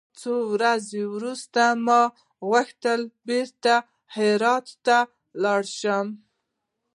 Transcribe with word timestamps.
څو 0.19 0.33
ورځې 0.53 1.01
وروسته 1.15 1.63
ما 1.85 2.01
غوښتل 2.49 3.01
بېرته 3.27 3.73
دهراوت 4.15 4.67
ته 4.85 4.97
ولاړ 5.35 5.61
سم. 5.79 6.07